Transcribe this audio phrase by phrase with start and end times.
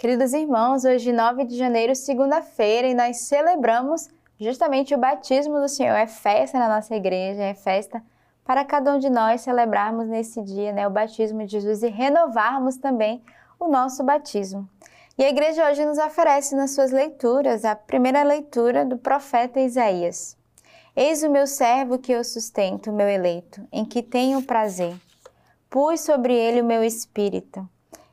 [0.00, 5.94] Queridos irmãos, hoje 9 de janeiro, segunda-feira, e nós celebramos justamente o batismo do Senhor.
[5.94, 8.02] É festa na nossa igreja, é festa
[8.42, 12.78] para cada um de nós celebrarmos nesse dia né, o batismo de Jesus e renovarmos
[12.78, 13.22] também
[13.58, 14.66] o nosso batismo.
[15.18, 20.34] E a igreja hoje nos oferece nas suas leituras a primeira leitura do profeta Isaías.
[20.96, 24.96] Eis o meu servo que eu sustento, meu eleito, em que tenho prazer.
[25.68, 27.68] Pus sobre ele o meu espírito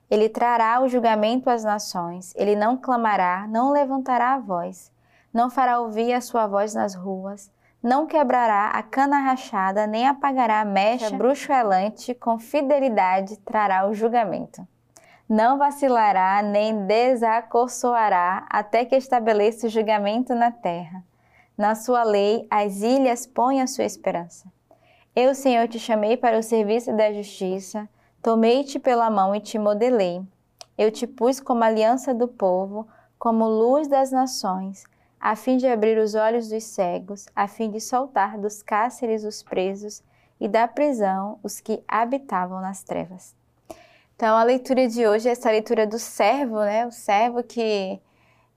[0.10, 4.92] ele trará o julgamento às nações, ele não clamará, não levantará a voz,
[5.34, 7.52] não fará ouvir a sua voz nas ruas,
[7.84, 14.68] não quebrará a cana rachada, nem apagará a mecha bruxuelante, com fidelidade trará o julgamento.
[15.30, 21.04] Não vacilará, nem desacorçoará, até que estabeleça o julgamento na terra.
[21.58, 24.52] Na sua lei, as ilhas põem a sua esperança.
[25.16, 27.90] Eu, Senhor, te chamei para o serviço da justiça,
[28.22, 30.22] Tomei-te pela mão e te modelei.
[30.78, 34.84] Eu te pus como aliança do povo, como luz das nações,
[35.20, 39.42] a fim de abrir os olhos dos cegos, a fim de soltar dos cárceres os
[39.42, 40.04] presos
[40.40, 43.36] e da prisão os que habitavam nas trevas.
[44.16, 46.86] Então, a leitura de hoje é essa leitura do servo, né?
[46.86, 48.00] O servo que,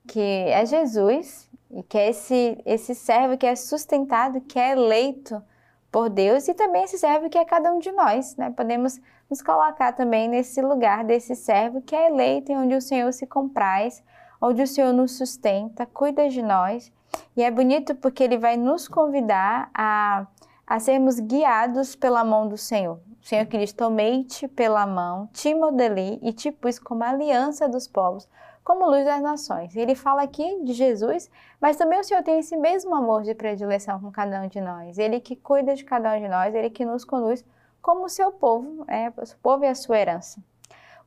[0.07, 5.43] que é Jesus, e que é esse, esse servo que é sustentado, que é eleito
[5.91, 8.51] por Deus e também esse servo que é cada um de nós, né?
[8.51, 9.01] Podemos
[9.31, 13.27] nos colocar também nesse lugar desse servo que é eleito e onde o Senhor se
[13.27, 14.03] compraz,
[14.41, 16.93] onde o Senhor nos sustenta, cuida de nós.
[17.37, 20.27] E é bonito porque ele vai nos convidar a,
[20.67, 23.01] a sermos guiados pela mão do Senhor.
[23.23, 27.87] O Senhor que diz: Tomei-te pela mão, te modelei e te pus como aliança dos
[27.87, 28.29] povos
[28.63, 29.75] como luz das nações.
[29.75, 31.29] Ele fala aqui de Jesus,
[31.61, 34.99] mas também o Senhor tem esse mesmo amor de predileção com cada um de nós.
[34.99, 37.45] Ele que cuida de cada um de nós, ele que nos conduz
[37.81, 40.43] como o seu povo, é, o povo e a sua herança.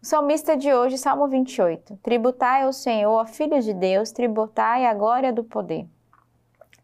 [0.02, 1.98] O salmista de hoje, Salmo 28.
[2.04, 5.88] Tributai ao Senhor, ó filhos de Deus, tributai a glória do poder.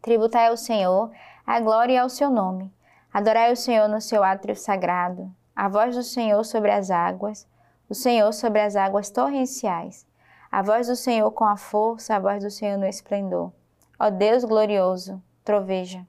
[0.02, 1.12] Tributai ao Senhor
[1.46, 2.72] a glória ao seu nome.
[3.12, 5.30] Adorai o Senhor no seu átrio sagrado.
[5.56, 7.46] A voz do Senhor sobre as águas,
[7.90, 10.08] o Senhor sobre as águas torrenciais.
[10.52, 13.52] A voz do Senhor com a força, a voz do Senhor no esplendor.
[14.00, 16.08] Ó Deus glorioso, troveja.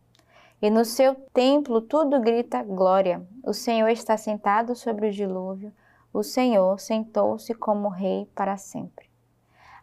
[0.61, 3.27] E no seu templo tudo grita glória.
[3.45, 5.73] O Senhor está sentado sobre o dilúvio.
[6.13, 9.09] O Senhor sentou-se como rei para sempre.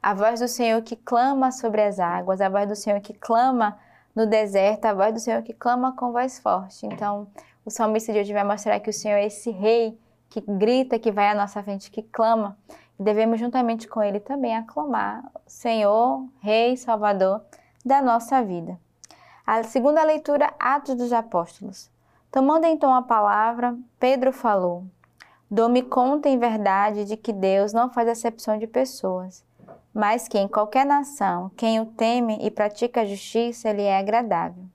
[0.01, 3.77] A voz do Senhor que clama sobre as águas, a voz do Senhor que clama
[4.15, 6.85] no deserto, a voz do Senhor que clama com voz forte.
[6.85, 7.27] Então,
[7.65, 9.97] o salmista de hoje vai mostrar que o Senhor é esse rei
[10.29, 12.57] que grita, que vai à nossa frente, que clama
[12.99, 17.41] devemos juntamente com ele também aclamar Senhor, Rei, Salvador
[17.85, 18.79] da nossa vida.
[19.49, 21.89] A segunda leitura, Atos dos Apóstolos.
[22.29, 24.83] Tomando então a palavra, Pedro falou:
[25.49, 29.45] Dou-me conta em verdade de que Deus não faz acepção de pessoas,
[29.93, 34.65] mas que em qualquer nação, quem o teme e pratica a justiça, lhe é agradável.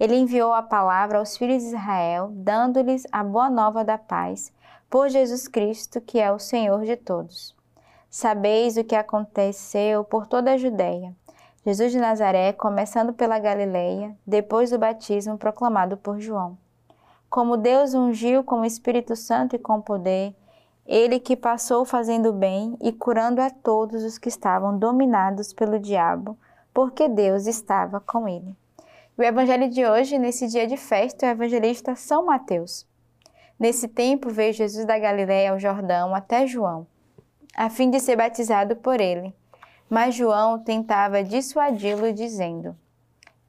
[0.00, 4.50] Ele enviou a palavra aos filhos de Israel, dando-lhes a boa nova da paz,
[4.88, 7.54] por Jesus Cristo, que é o Senhor de todos.
[8.08, 11.14] Sabeis o que aconteceu por toda a Judéia.
[11.66, 16.56] Jesus de Nazaré, começando pela Galileia, depois do batismo proclamado por João.
[17.28, 20.32] Como Deus ungiu com o Espírito Santo e com poder,
[20.86, 26.38] ele que passou fazendo bem e curando a todos os que estavam dominados pelo diabo,
[26.72, 28.56] porque Deus estava com ele.
[29.18, 32.86] O evangelho de hoje, nesse dia de festa, é o evangelista São Mateus.
[33.58, 36.86] Nesse tempo veio Jesus da Galiléia ao Jordão até João
[37.56, 39.34] a fim de ser batizado por ele.
[39.88, 42.76] Mas João tentava dissuadi-lo, dizendo: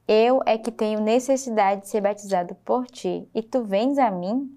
[0.06, 4.56] Eu é que tenho necessidade de ser batizado por ti, e tu vens a mim?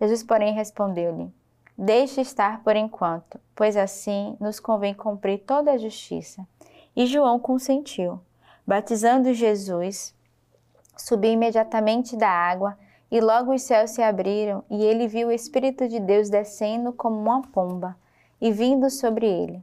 [0.00, 1.32] Jesus, porém, respondeu-lhe:
[1.76, 6.46] Deixe estar por enquanto, pois assim nos convém cumprir toda a justiça.
[6.94, 8.20] E João consentiu.
[8.66, 10.14] Batizando Jesus,
[10.96, 12.78] subiu imediatamente da água,
[13.10, 17.16] e logo os céus se abriram, e ele viu o Espírito de Deus descendo como
[17.16, 17.96] uma pomba
[18.40, 19.62] e vindo sobre ele.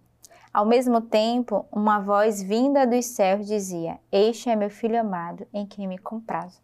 [0.54, 5.66] Ao mesmo tempo, uma voz vinda dos céus dizia: Este é meu filho amado, em
[5.66, 6.62] quem me comprazo.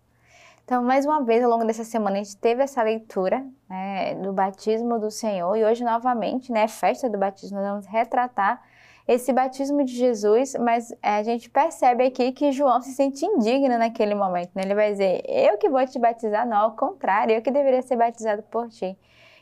[0.64, 4.32] Então, mais uma vez, ao longo dessa semana, a gente teve essa leitura né, do
[4.32, 8.62] batismo do Senhor e hoje, novamente, né, festa do batismo, nós vamos retratar
[9.08, 13.76] esse batismo de Jesus, mas é, a gente percebe aqui que João se sente indigno
[13.80, 14.52] naquele momento.
[14.54, 14.62] Né?
[14.66, 17.96] Ele vai dizer: Eu que vou te batizar, não, ao contrário, eu que deveria ser
[17.96, 18.96] batizado por ti.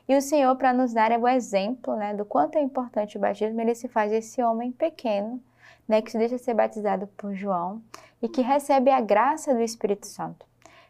[0.07, 3.59] E o Senhor, para nos dar o exemplo né, do quanto é importante o batismo,
[3.59, 5.41] ele se faz esse homem pequeno,
[5.85, 7.81] né, que se deixa ser batizado por João
[8.21, 10.45] e que recebe a graça do Espírito Santo.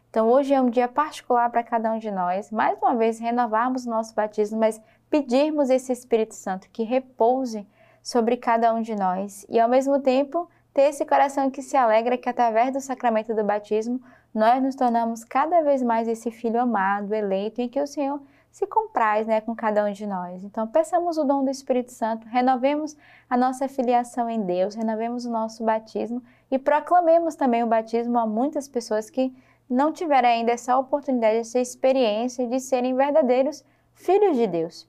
[0.08, 3.84] Então, hoje é um dia particular para cada um de nós, mais uma vez, renovarmos
[3.84, 4.80] o nosso batismo, mas
[5.10, 7.66] pedirmos esse Espírito Santo que repouse
[8.02, 12.16] sobre cada um de nós e, ao mesmo tempo, ter esse coração que se alegra
[12.16, 14.00] que, através do sacramento do batismo,
[14.32, 18.20] nós nos tornamos cada vez mais esse filho amado, eleito, em que o Senhor
[18.58, 20.42] se compraz né, com cada um de nós.
[20.42, 22.96] Então, peçamos o dom do Espírito Santo, renovemos
[23.30, 26.20] a nossa filiação em Deus, renovemos o nosso batismo
[26.50, 29.32] e proclamemos também o batismo a muitas pessoas que
[29.70, 33.64] não tiveram ainda essa oportunidade, essa experiência de serem verdadeiros
[33.94, 34.88] filhos de Deus.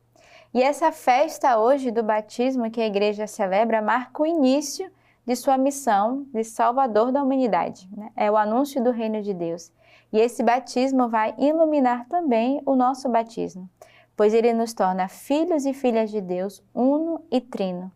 [0.51, 4.92] E essa festa hoje do batismo que a igreja celebra marca o início
[5.27, 7.88] de sua missão de salvador da humanidade.
[7.95, 8.10] Né?
[8.16, 9.71] É o anúncio do reino de Deus.
[10.11, 13.69] E esse batismo vai iluminar também o nosso batismo,
[14.15, 17.91] pois ele nos torna filhos e filhas de Deus, uno e trino.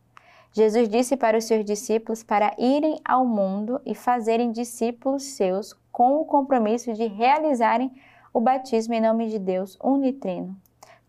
[0.51, 6.21] Jesus disse para os seus discípulos para irem ao mundo e fazerem discípulos seus com
[6.21, 7.92] o compromisso de realizarem
[8.31, 10.56] o batismo em nome de Deus unitrino.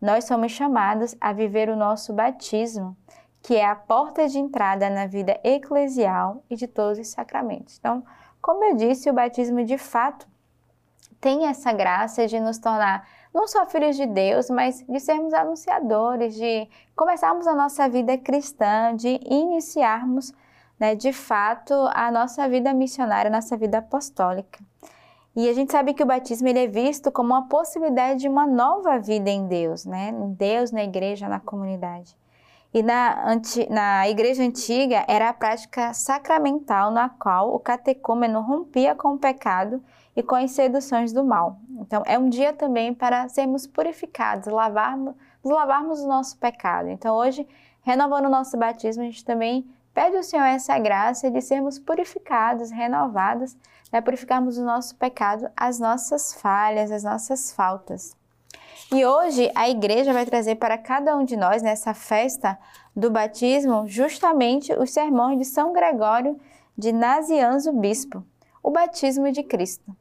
[0.01, 2.97] Nós somos chamados a viver o nosso batismo,
[3.41, 7.77] que é a porta de entrada na vida eclesial e de todos os sacramentos.
[7.79, 8.03] Então,
[8.41, 10.27] como eu disse, o batismo de fato
[11.25, 16.35] tem essa graça de nos tornar não só filhos de Deus, mas de sermos anunciadores,
[16.35, 20.31] de começarmos a nossa vida cristã, de iniciarmos
[20.79, 24.59] né, de fato a nossa vida missionária, a nossa vida apostólica.
[25.35, 28.45] E a gente sabe que o batismo ele é visto como uma possibilidade de uma
[28.45, 30.09] nova vida em Deus, né?
[30.09, 32.15] Em Deus, na igreja, na comunidade.
[32.75, 38.93] E na, anti, na igreja antiga era a prática sacramental na qual o catecúmeno rompia
[38.93, 39.81] com o pecado
[40.13, 41.57] e com as seduções do mal.
[41.79, 46.89] Então é um dia também para sermos purificados, lavarmos, lavarmos o nosso pecado.
[46.89, 47.47] Então hoje,
[47.81, 52.71] renovando o nosso batismo, a gente também pede ao Senhor essa graça de sermos purificados,
[52.71, 53.55] renovados,
[53.89, 58.17] né, purificarmos o nosso pecado, as nossas falhas, as nossas faltas.
[58.91, 62.57] E hoje a igreja vai trazer para cada um de nós, nessa festa
[62.95, 66.39] do batismo, justamente os sermões de São Gregório
[66.77, 68.23] de Nazianzo Bispo,
[68.61, 69.95] o batismo de Cristo.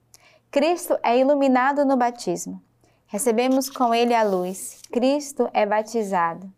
[0.51, 2.63] Cristo é iluminado no batismo.
[3.07, 4.81] Recebemos com ele a luz.
[4.91, 6.51] Cristo é batizado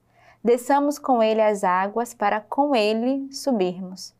[0.47, 4.15] desçamos com ele as águas para com ele subirmos.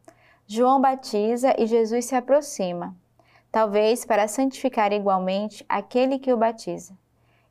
[0.45, 2.95] João batiza e Jesus se aproxima,
[3.51, 6.99] talvez para santificar igualmente aquele que o batiza,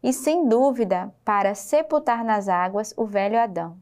[0.06, 3.76] e sem dúvida para sepultar nas águas o velho Adão.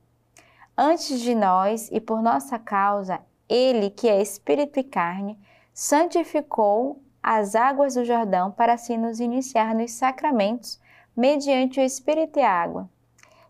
[0.78, 5.38] Antes de nós e por nossa causa, ele, que é espírito e carne,
[5.74, 10.80] santificou as águas do Jordão para assim nos iniciar nos sacramentos
[11.14, 12.90] mediante o espírito e a água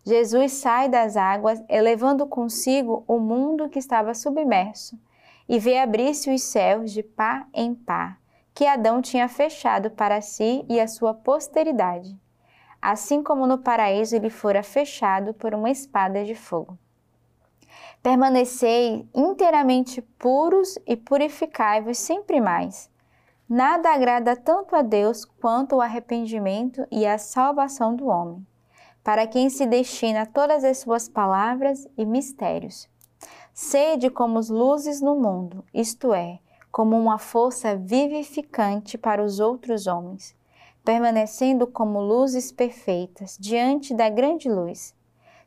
[0.04, 4.98] Jesus sai das águas, elevando consigo o mundo que estava submerso,
[5.48, 8.18] e vê abrir-se os céus de pá em pá,
[8.52, 12.18] que Adão tinha fechado para si e a sua posteridade,
[12.92, 16.78] assim como no paraíso ele fora fechado por uma espada de fogo.
[18.02, 22.90] Permanecei inteiramente puros e purificai-vos sempre mais.
[23.48, 28.46] Nada agrada tanto a Deus quanto o arrependimento e a salvação do homem
[29.04, 32.88] para quem se destina todas as suas palavras e mistérios.
[33.52, 36.40] Sede como as luzes no mundo, isto é,
[36.72, 40.34] como uma força vivificante para os outros homens,
[40.84, 44.94] permanecendo como luzes perfeitas diante da grande luz.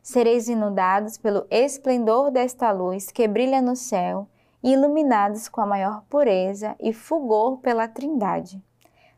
[0.02, 4.28] Sereis inundados pelo esplendor desta luz que brilha no céu
[4.62, 8.62] e iluminados com a maior pureza e fulgor pela Trindade.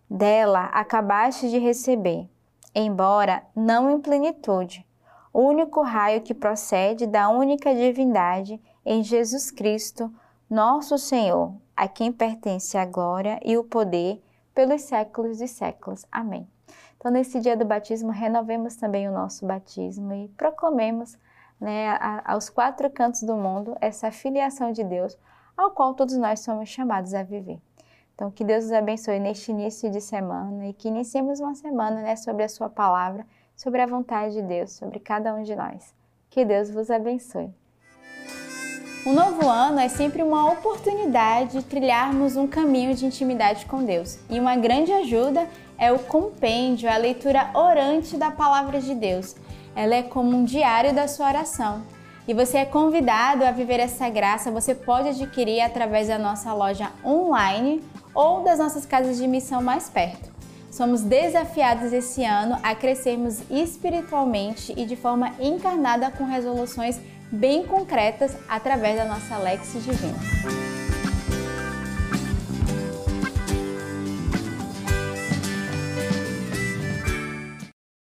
[0.09, 2.29] Dela acabaste de receber
[2.75, 4.87] embora não em plenitude,
[5.33, 10.13] o único raio que procede da única divindade em Jesus Cristo,
[10.49, 14.21] nosso Senhor, a quem pertence a glória e o poder
[14.55, 16.05] pelos séculos dos séculos.
[16.11, 16.49] Amém.
[16.97, 21.19] Então, nesse dia do batismo, renovemos também o nosso batismo e proclamemos
[21.61, 25.19] né, aos quatro cantos do mundo essa filiação de Deus,
[25.57, 27.61] ao qual todos nós somos chamados a viver.
[28.15, 32.17] Então, que Deus nos abençoe neste início de semana e que iniciemos uma semana né,
[32.17, 33.27] sobre a Sua palavra,
[33.57, 35.95] sobre a vontade de Deus, sobre cada um de nós.
[36.29, 37.55] Que Deus vos abençoe.
[39.07, 44.19] Um novo ano é sempre uma oportunidade de trilharmos um caminho de intimidade com Deus.
[44.29, 49.35] E uma grande ajuda é o compêndio, a leitura orante da palavra de Deus.
[49.75, 51.83] Ela é como um diário da sua oração.
[52.29, 56.91] E você é convidado a viver essa graça, você pode adquirir através da nossa loja
[57.03, 57.83] online
[58.15, 60.31] ou das nossas casas de missão mais perto.
[60.71, 68.37] Somos desafiados esse ano a crescermos espiritualmente e de forma encarnada com resoluções bem concretas
[68.49, 70.70] através da nossa Lex Divina.